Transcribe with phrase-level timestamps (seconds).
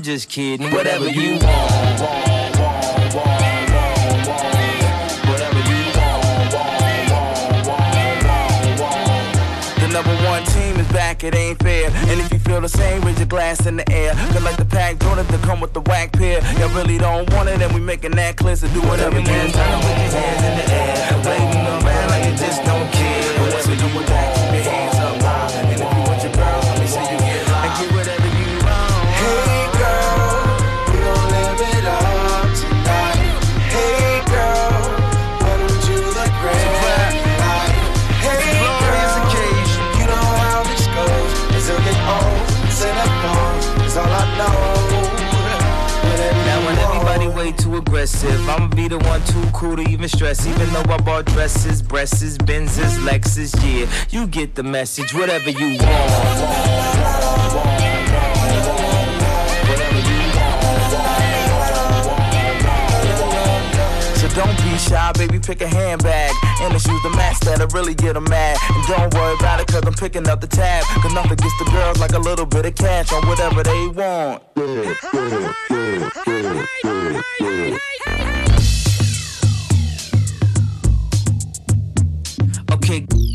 [0.00, 0.70] I'm just kidding.
[0.70, 1.40] Whatever you want.
[9.76, 11.90] The number one team is back, it ain't fair.
[11.90, 14.14] And if you feel the same, raise your glass in the air.
[14.14, 16.40] Cause like the pack Jordan to come with the whack pair.
[16.58, 18.56] Y'all really don't want it, and we making that clear.
[18.56, 19.52] So do whatever you want.
[19.52, 20.96] Turn with your hands in the air.
[21.26, 21.69] Waving
[48.10, 48.48] aggressive.
[48.48, 50.46] I'ma be the one too cool to even stress.
[50.46, 53.90] Even though I bought dresses, breasts, Benzes, Lexus, yeah.
[54.10, 57.29] You get the message, whatever you want.
[64.90, 66.34] Shy, baby, pick a handbag.
[66.60, 68.58] And the shoes the match that'll really get them mad.
[68.68, 70.84] And don't worry about it, cause I'm picking up the tab.
[71.02, 74.42] Cause nothing gets the girls like a little bit of cash on whatever they want.
[82.72, 83.29] Okay.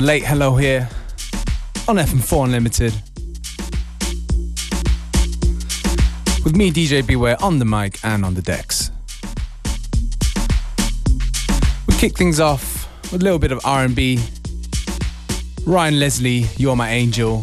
[0.00, 0.88] A late hello here
[1.86, 2.94] on FM4 Unlimited.
[6.42, 8.90] With me, DJ Beware, on the mic and on the decks.
[11.86, 14.18] We kick things off with a little bit of R&B.
[15.66, 17.42] Ryan Leslie, You're My Angel.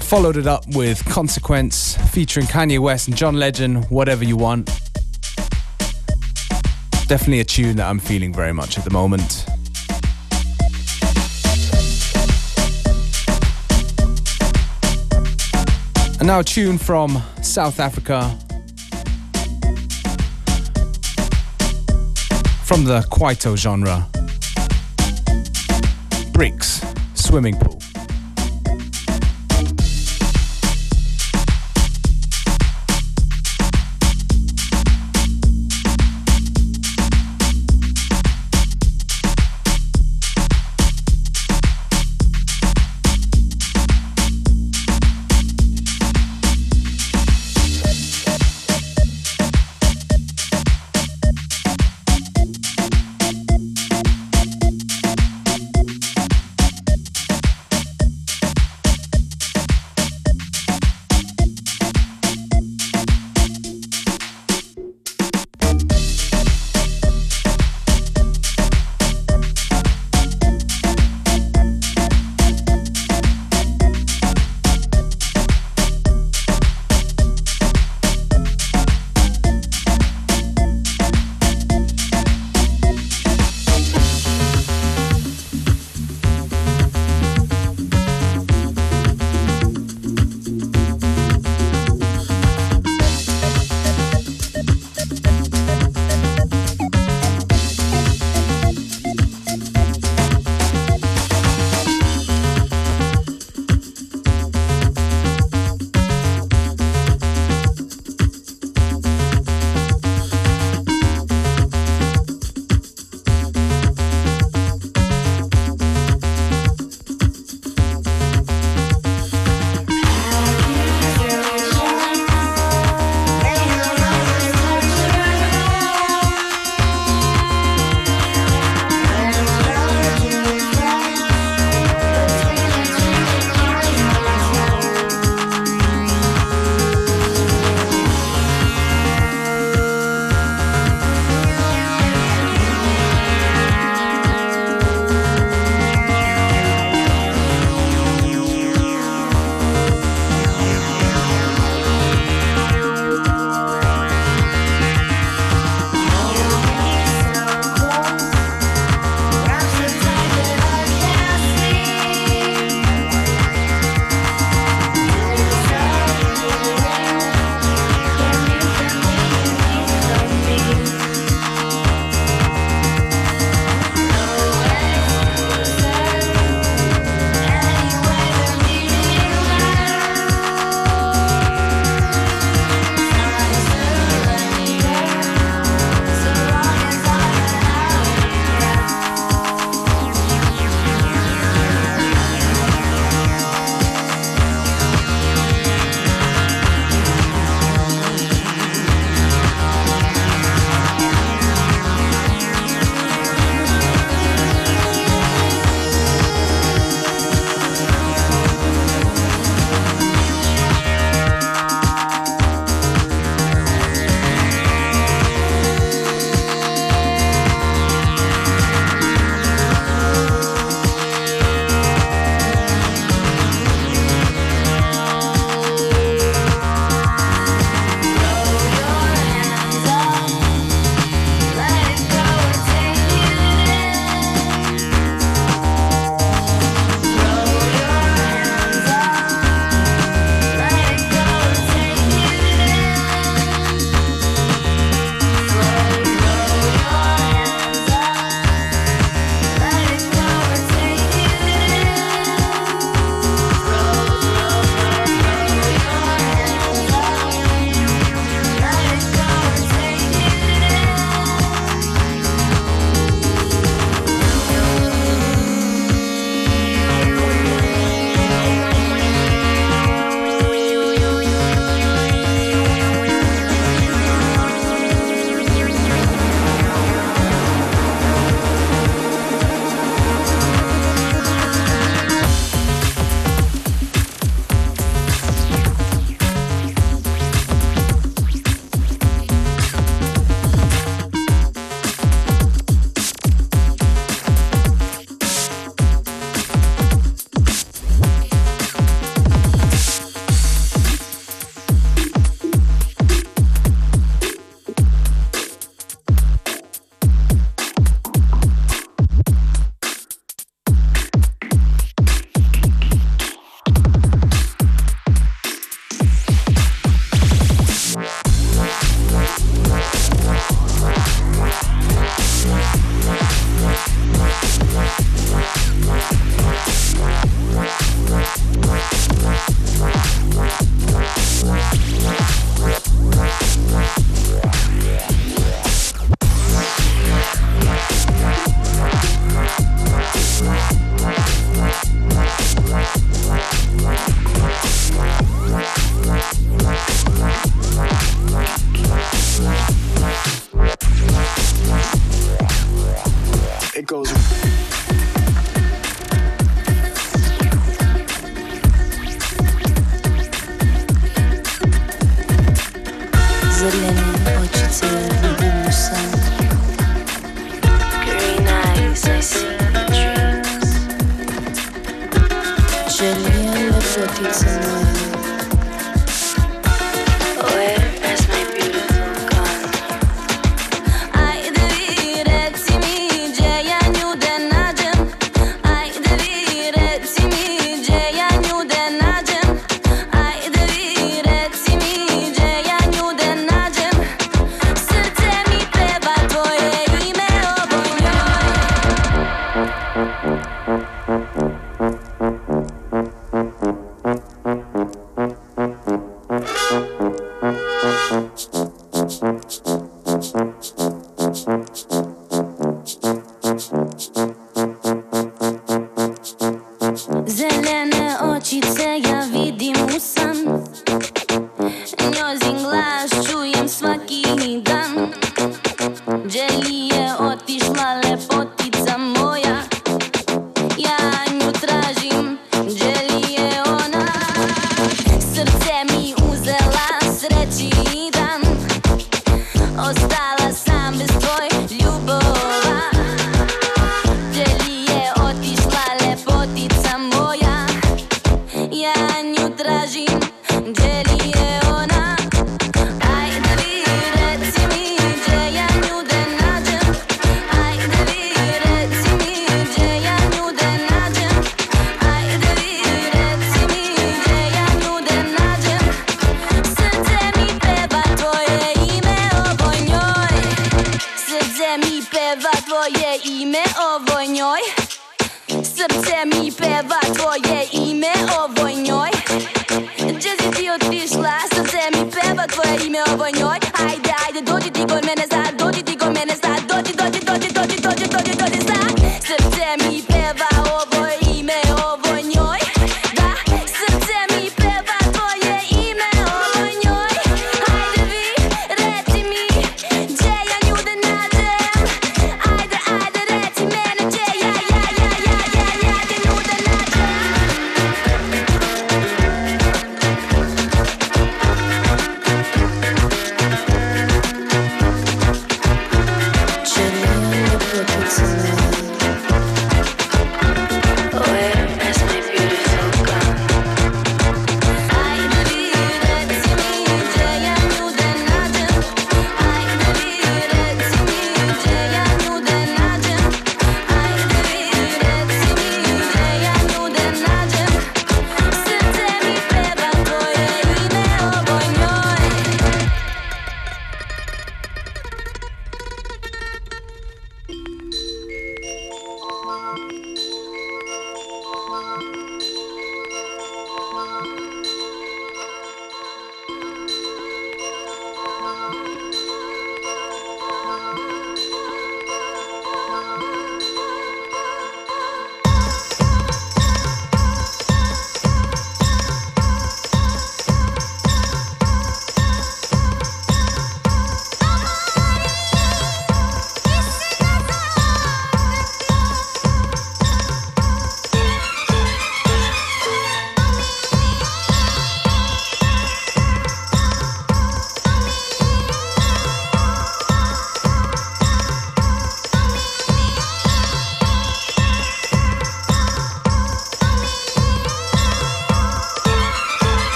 [0.00, 4.85] Followed it up with Consequence featuring Kanye West and John Legend, Whatever You Want.
[7.08, 9.46] Definitely a tune that I'm feeling very much at the moment.
[16.18, 18.36] And now a tune from South Africa.
[22.64, 24.08] From the Kwaito genre.
[26.32, 26.82] Brickz,
[27.16, 27.85] Swimming Pool.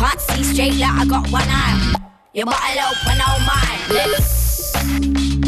[0.00, 1.94] Can't see straight like I got one eye.
[2.32, 4.72] Your bottle open, oh my lips.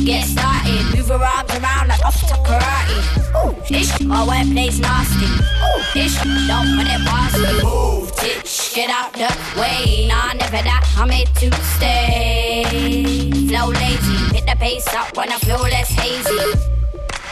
[0.05, 3.01] Get started, move your arms around like off to karate.
[3.33, 5.25] Ooh, ish, my plays nasty.
[5.25, 7.63] Ooh, ish, don't put it past me.
[7.65, 10.07] Move, titch, get out the way.
[10.07, 13.31] Nah, never that, I'm here to stay.
[13.49, 16.61] Flow lazy, hit the pace up when I feel less hazy.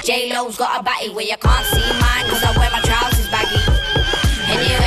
[0.04, 3.61] J-Lo's got a body where you can't see mine, cause I wear my trousers baggy.
[4.48, 4.80] Anyway, yeah.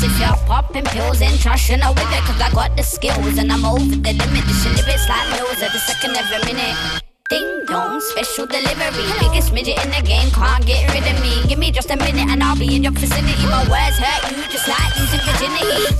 [0.00, 3.38] Lips if you're popping pills and trashing out with it cause I got the skills
[3.38, 6.76] and I'm over the limit this shit live like meals every second every minute
[7.30, 9.06] Ding dong, special delivery.
[9.20, 11.46] Biggest midget in the game, can't get rid of me.
[11.46, 13.46] Give me just a minute and I'll be in your vicinity.
[13.46, 15.94] My words hurt you just like losing virginity.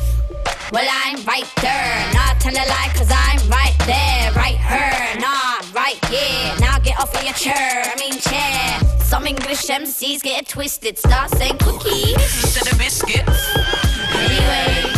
[0.73, 5.63] Well, I'm right there, not tell a lie, cause I'm right there, right her, nah,
[5.73, 6.53] right here.
[6.59, 9.01] Now get off of your chair, I mean chair.
[9.05, 10.99] Some English MCs get twisted.
[10.99, 13.90] Start saying cookies instead of biscuits.
[14.41, 14.90] Anyway,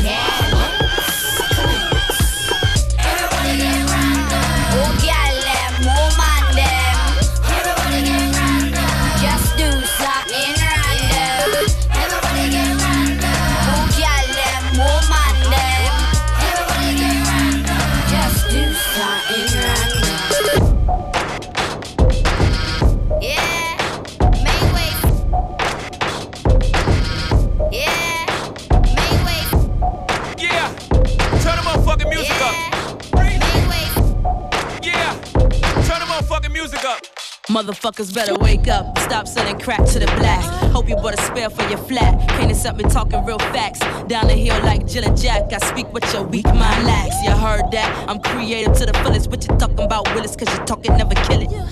[37.63, 38.99] Motherfuckers better wake up.
[38.99, 40.43] Stop selling crack to the black.
[40.73, 42.29] Hope you bought a spare for your flat.
[42.31, 43.79] Can't accept me talking real facts.
[44.09, 45.53] Down the hill like Jill and Jack.
[45.53, 47.15] I speak what your weak mind lacks.
[47.23, 48.09] You heard that?
[48.09, 49.31] I'm creative to the fullest.
[49.31, 50.35] What you talking about, Willis?
[50.35, 51.72] Cause you talking, never kill it.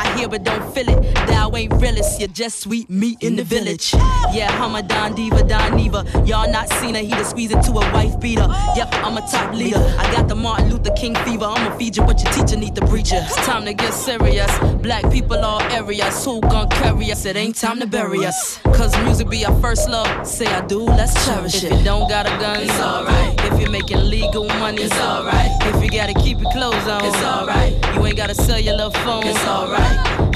[0.00, 1.00] I hear but don't feel it.
[1.28, 2.18] Thou ain't realist.
[2.20, 3.94] You're just sweet meat in the village.
[4.32, 6.04] Yeah, I'm a Don Diva, Don Neva.
[6.26, 7.00] Y'all not seen her.
[7.00, 8.48] He just squeeze into a wife beater.
[8.76, 9.82] Yep, I'm a top leader.
[9.98, 11.44] I got the Martin Luther King fever.
[11.44, 13.18] I'ma feed you what your teacher need to preach you.
[13.18, 14.50] It's time to get serious.
[14.82, 16.24] Black people people all areas.
[16.24, 17.24] Who gon' carry us?
[17.24, 18.58] It ain't time to bury us.
[18.76, 20.26] Cause music be our first love.
[20.26, 21.72] Say I do, let's cherish it.
[21.72, 23.34] If you don't got a gun, it's alright.
[23.46, 25.50] If you're making legal money, it's alright.
[25.68, 27.72] If you gotta keep your clothes on, it's alright.
[27.94, 29.89] You ain't gotta sell your little phone, it's alright.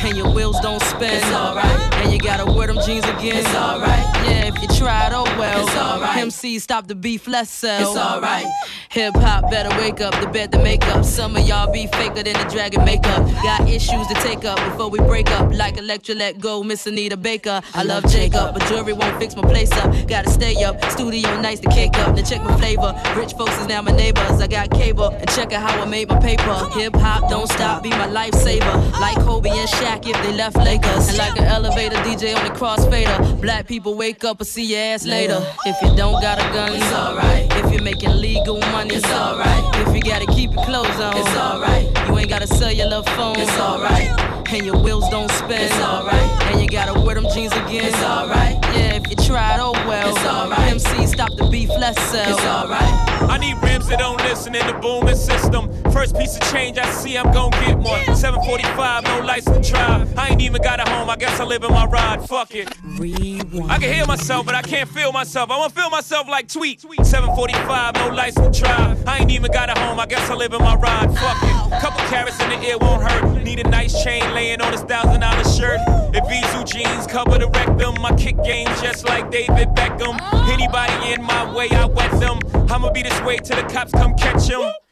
[0.05, 1.95] And your wheels don't spin, it's alright.
[1.95, 4.05] And you gotta wear them jeans again, it's alright.
[4.27, 5.67] Yeah, if you tried, oh well.
[5.67, 6.19] It's alright.
[6.19, 7.91] MC stop the beef, let's sell.
[7.91, 8.45] It's alright.
[8.91, 11.05] Hip hop better wake up, the bed the makeup.
[11.07, 13.27] Some of y'all be faker than the dragon makeup.
[13.43, 15.51] Got issues to take up before we break up.
[15.53, 17.63] Like Electra let go, Miss Anita Baker.
[17.73, 19.91] I love Jacob, but jewelry won't fix my place up.
[20.07, 22.15] Gotta stay up, studio nights to cake up.
[22.15, 22.95] Then check my flavor.
[23.17, 24.41] Rich folks is now my neighbors.
[24.41, 26.55] I got cable and check out how I made my paper.
[26.79, 28.93] Hip hop don't stop, be my lifesaver.
[29.01, 31.09] Like Kobe and Shaq if they left Lakers.
[31.09, 33.41] And like an elevator DJ on the crossfader.
[33.41, 35.41] Black people wake up and see your ass later.
[35.67, 37.47] If you don't got a gun, it's alright.
[37.65, 39.87] If you're making legal money, it's alright.
[39.87, 42.09] If you gotta keep your clothes on, it's alright.
[42.09, 44.34] You ain't gotta sell your love phone, it's alright.
[44.47, 46.53] And your wheels don't spin, it's alright.
[46.53, 48.55] And you gotta wear them jeans again, it's alright.
[48.75, 50.15] Yeah, if you try it, oh well.
[50.15, 50.71] It's alright.
[50.71, 52.33] MC stop the beef, let's sell.
[52.33, 52.81] It's alright.
[53.29, 55.73] I need rims that don't listen in the booming system.
[55.91, 58.15] First piece of change I see, I'm gon' get one.
[58.15, 60.17] 745, no license to drive.
[60.17, 62.25] I ain't even got a home, I guess I live in my ride.
[62.29, 62.73] Fuck it.
[62.85, 63.73] Rewind.
[63.73, 65.51] I can hear myself, but I can't feel myself.
[65.51, 66.81] I wanna feel myself like tweet.
[66.81, 69.05] 745, no license to drive.
[69.09, 71.13] I ain't even got a home, I guess I live in my ride.
[71.19, 71.81] Fuck it.
[71.81, 73.43] Couple carrots in the ear won't hurt.
[73.43, 75.81] Need a nice chain laying on this thousand dollar shirt.
[76.13, 80.17] Evisu jeans cover the rectum, my kick game just like David Beckham.
[80.49, 82.39] Anybody in my way, I wet them.
[82.71, 84.84] I'ma be this way till the cops come catch him.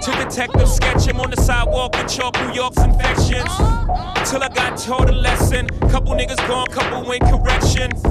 [0.00, 3.50] To detective sketch him on the sidewalk with chalk New York's infections.
[4.28, 5.68] Till I got taught a lesson.
[5.90, 8.02] Couple niggas gone, couple win corrections.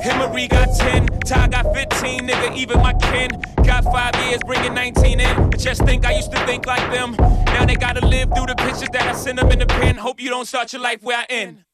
[0.00, 3.28] Hillary got 10, Ty got 15, nigga, even my kin.
[3.64, 5.26] Got five years, bringing 19 in.
[5.26, 7.16] I just think I used to think like them.
[7.46, 9.96] Now they gotta live through the pictures that I send them in the pen.
[9.96, 11.64] Hope you don't start your life where I end.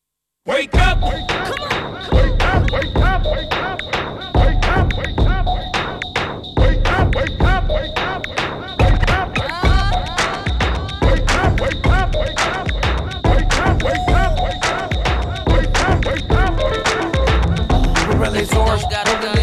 [0.47, 1.03] Wake up!
[1.03, 1.57] Wake up!
[1.57, 2.13] Come on!
[2.13, 2.71] Wake up!
[2.73, 3.25] Wake up!
[3.25, 3.96] Wake up!
[18.37, 19.37] Pirelli's orange, got a gun.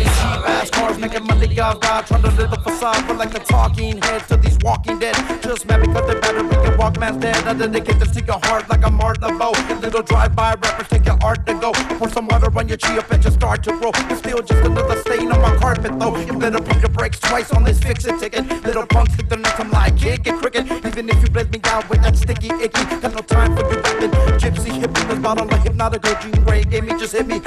[0.43, 4.01] Fast cars making money off guard, trying to live the facade, but like the talking
[4.01, 5.15] heads to these walking dead.
[5.41, 7.35] Just mad because they better be your Walkman's dead.
[7.47, 9.51] I dedicate this to your heart like a Martin Bow.
[9.81, 11.71] Little drive-by rappers take your art to go.
[11.97, 13.91] Pour some water on your tree up and just start to grow.
[14.11, 16.13] It's still just another stain on my carpet though.
[16.37, 18.47] Better pump your brakes twice on this fix it ticket.
[18.63, 20.65] Little punk stick the nuts, I'm like kick it cricket.
[20.85, 23.79] Even if you bless me out with that sticky icky, got no time for you
[23.81, 24.11] rapping.
[24.37, 27.41] Gypsy hippie, this bottle of Hpnotiq Jean Grey gave me just hit me.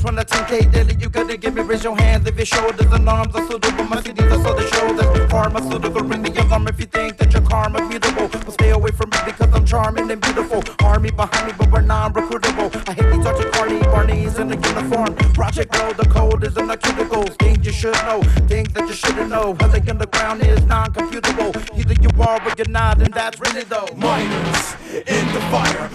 [0.00, 3.06] From the 10K daily, you gotta give me raise your hands if your shoulders and
[3.06, 3.84] arms are suitable.
[3.84, 5.30] My CDs are so the shoulders.
[5.30, 8.28] Pharmaceutical, ring the alarm if you think that your karma mutable.
[8.28, 10.62] But stay away from me because I'm charming and beautiful.
[10.82, 12.88] Army behind me, but we're non-recruitable.
[12.88, 15.14] I hate these touchy carny Barney's in the uniform.
[15.34, 17.38] Project Glow, the code is in the cuticles.
[17.38, 19.54] Things you should know, things that you shouldn't know.
[19.60, 21.78] How the ground is non-computable.
[21.78, 23.88] Either you are or you're not, and that's really though.
[23.96, 24.74] Miners
[25.06, 25.90] in the fire,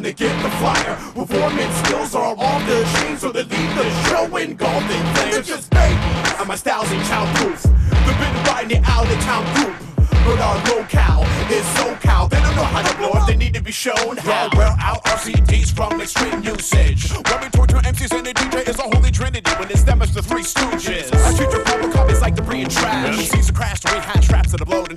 [0.00, 0.96] when they get the flyer.
[1.12, 5.46] Performance skills are off the chain, so they leave the show engulfing flames.
[5.46, 7.62] Just babies, and my style's in childproof.
[8.06, 9.76] The been riding out of town group.
[10.24, 12.30] But our locale is SoCal.
[12.30, 14.30] They don't know how to blow it, they need to be shown how.
[14.30, 17.12] Yeah, we're out RCDs from extreme usage.
[17.12, 19.50] When we torture MCs and the DJ is a holy trinity.
[19.58, 21.12] When it's them, it's the three stooges.
[21.12, 23.18] I treat your public copies like debris and trash.
[23.18, 24.96] MCs are crash to rehash traps to the blow and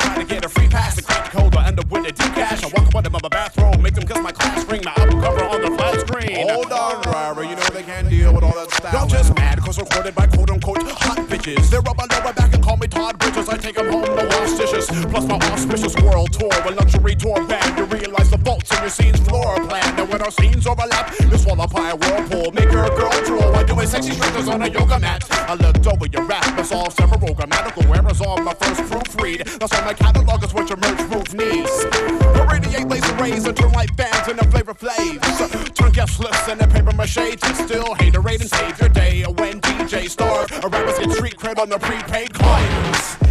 [4.80, 4.98] class.
[4.98, 6.48] My album cover on the flat screen.
[6.50, 8.94] Hold on, driver, you know they can't deal with all that stuff.
[8.94, 11.70] Y'all just mad cause recorded by quote unquote hot bitches.
[11.70, 13.50] They're up my lower back and call me Todd Bridges.
[13.50, 14.88] I take them home, no wash dishes.
[14.88, 17.78] Plus my auspicious world tour, a luxury tour band.
[17.78, 20.00] You realize the faults in your scene's floor plan.
[20.00, 22.52] And when our scenes overlap, you swallow pie a whirlpool.
[22.52, 23.56] Make your girl drool.
[23.56, 25.24] I do sexy stretches on a yoga mat.
[25.32, 29.60] I looked over your rap and solve several grammatical errors on my first proofread.
[29.60, 31.00] That's why my catalog is what your merch
[36.14, 39.24] guest lists into paper mache to still haterade and save your day.
[39.24, 43.23] When DJ star, a rappers get street cred on the prepaid clients.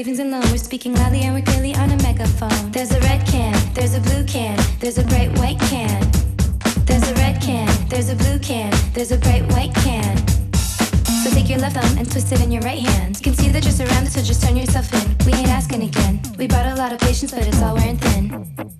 [0.00, 0.40] Savings and loan.
[0.50, 2.70] We're speaking loudly and we're clearly on a megaphone.
[2.70, 6.00] There's a red can, there's a blue can, there's a bright white can.
[6.86, 10.16] There's a red can, there's a blue can, there's a bright white can.
[11.22, 13.18] So take your left thumb and twist it in your right hand.
[13.18, 15.26] You can see that you're surrounded, so just turn yourself in.
[15.26, 16.18] We ain't asking again.
[16.38, 18.79] We brought a lot of patience, but it's all wearing thin.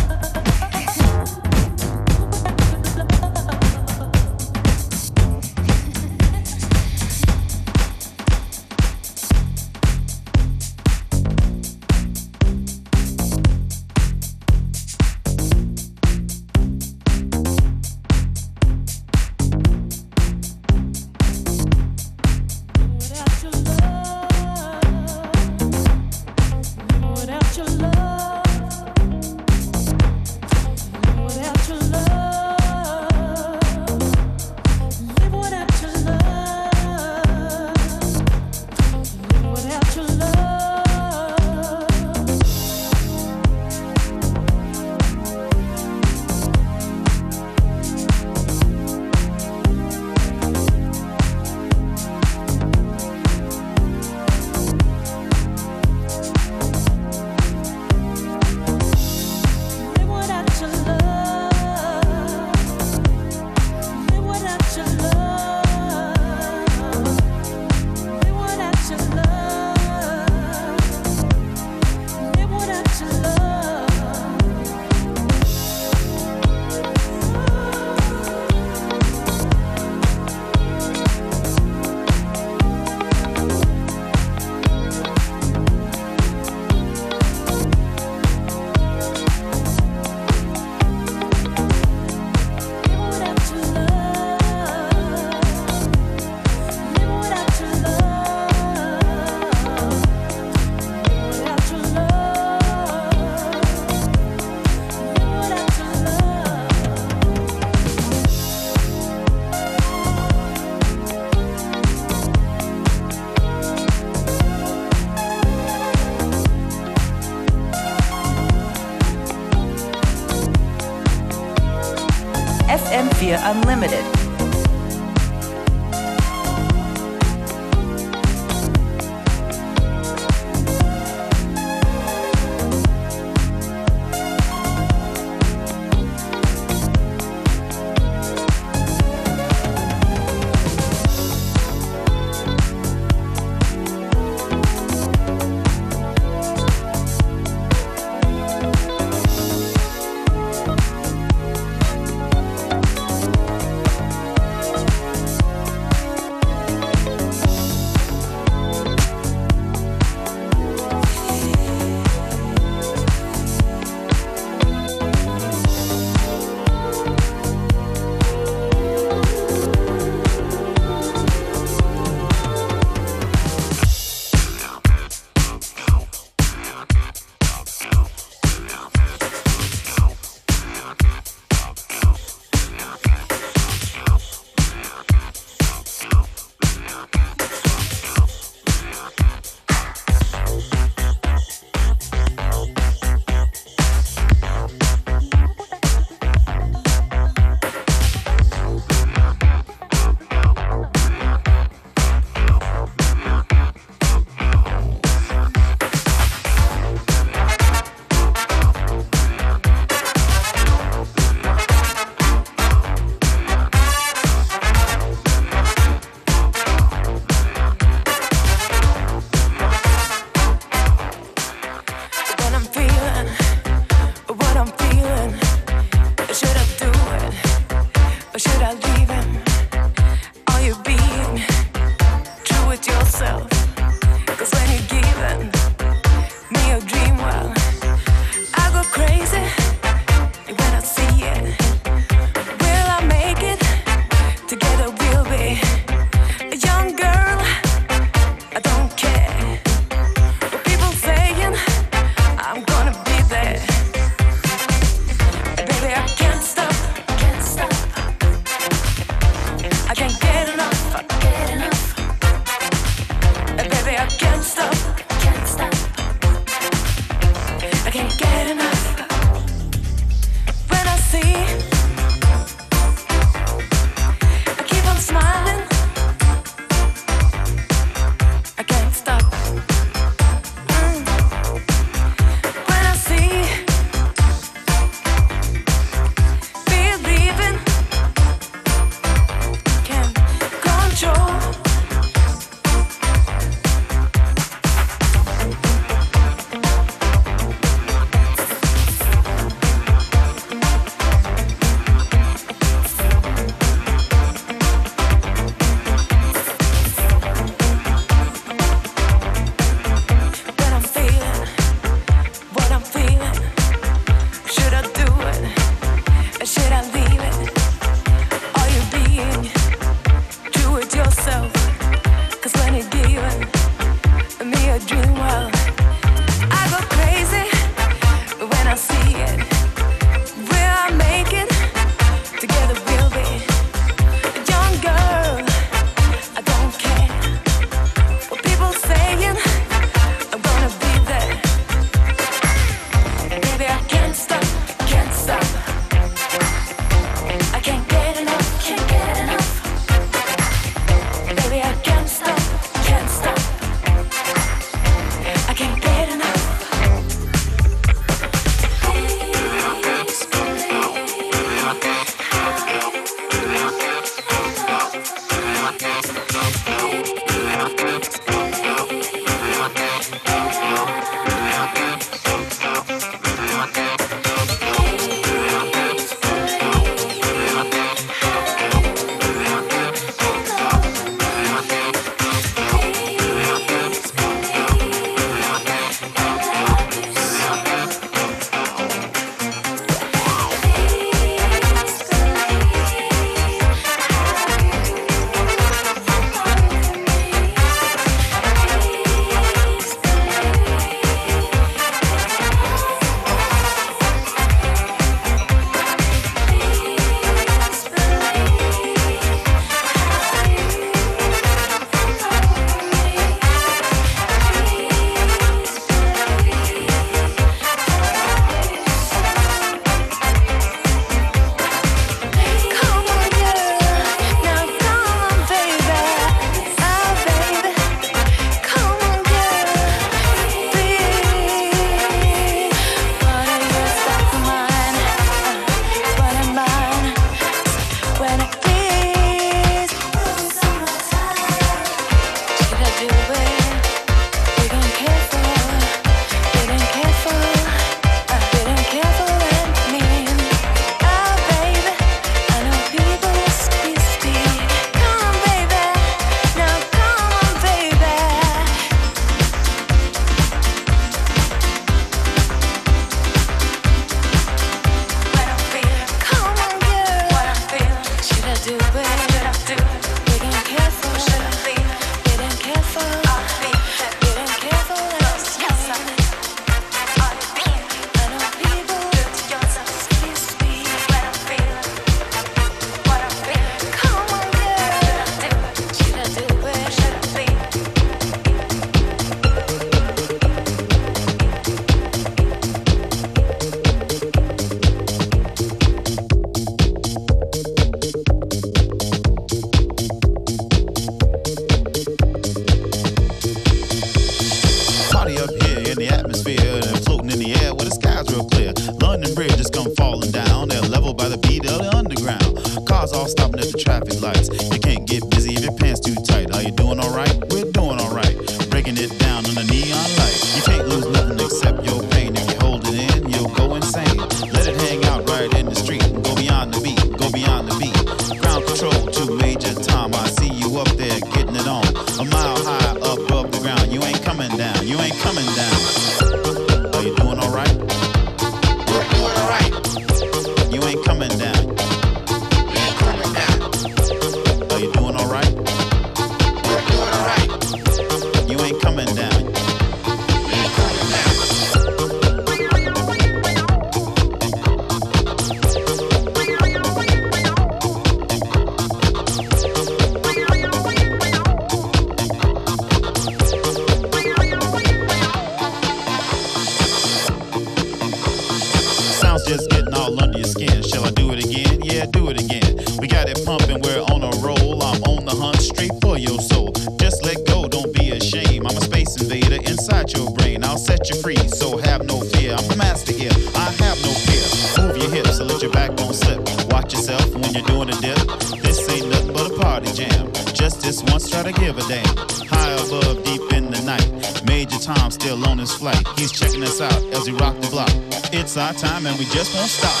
[589.64, 590.30] party jam.
[590.52, 592.16] Just this once, try to give a damn.
[592.52, 594.08] High above, deep in the night.
[594.44, 596.02] Major Tom still on his flight.
[596.18, 597.92] He's checking us out as we rock the block.
[598.38, 600.00] It's our time and we just won't stop.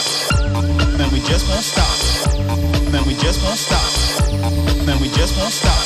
[1.00, 1.94] And we just won't stop.
[2.94, 3.88] And we just won't stop.
[4.90, 5.82] And we just won't stop.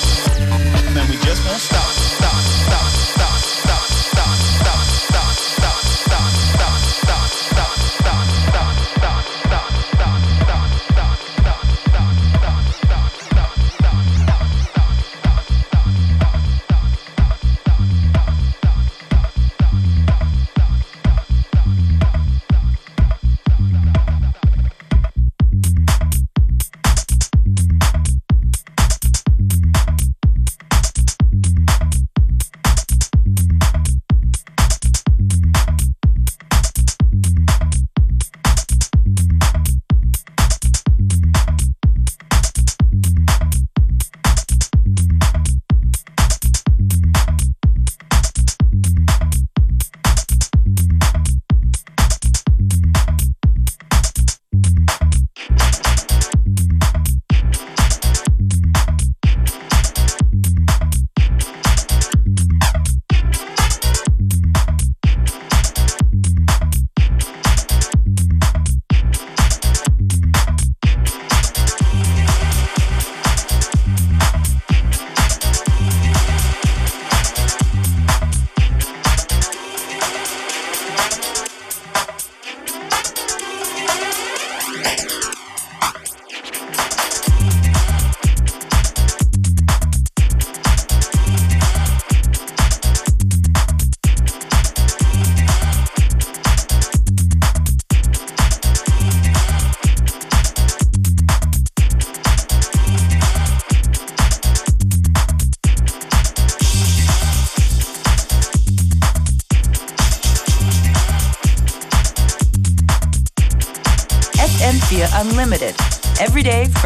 [0.99, 1.89] And we just won't stop.
[2.19, 2.48] Stop.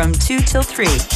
[0.03, 1.12] from 2 till 3.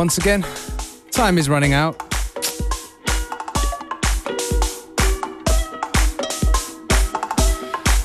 [0.00, 0.42] Once again.
[1.10, 1.98] Time is running out.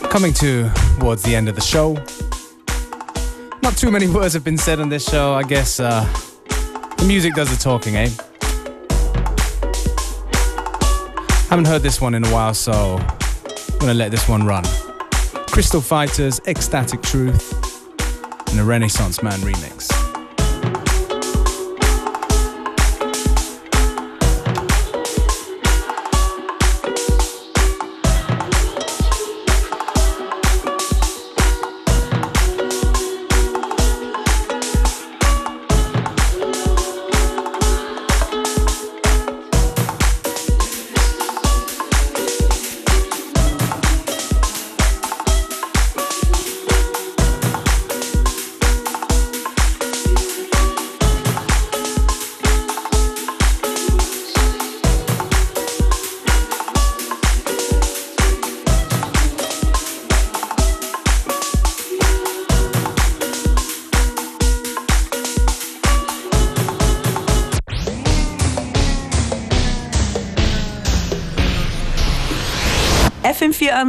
[0.09, 0.69] Coming to
[0.99, 1.93] towards the end of the show.
[3.63, 5.35] Not too many words have been said on this show.
[5.35, 6.03] I guess uh,
[6.97, 8.09] the music does the talking, eh?
[11.49, 12.97] Haven't heard this one in a while, so
[13.71, 14.65] I'm gonna let this one run.
[15.47, 17.53] Crystal Fighters, Ecstatic Truth,
[18.49, 19.94] and a Renaissance Man remix.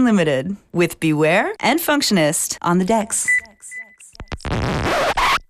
[0.07, 3.27] Unlimited with Beware and Functionist on the decks.